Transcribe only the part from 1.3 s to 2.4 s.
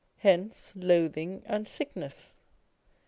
and sickness.